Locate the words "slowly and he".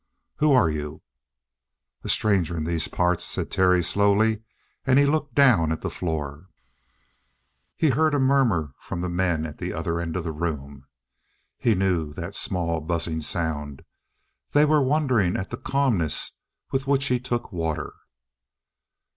3.83-5.05